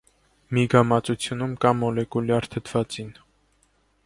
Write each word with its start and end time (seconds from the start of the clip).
Միգամածությունում 0.57 1.53
կա 1.67 1.75
մոլեկուլյար 1.83 2.51
թթվածին։ 2.57 3.17